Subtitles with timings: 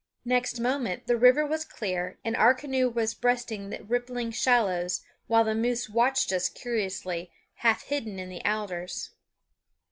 [0.25, 5.43] Next moment the river was clear and our canoe was breasting the rippling shallows, while
[5.43, 9.11] the moose watched us curiously, half hidden in the alders.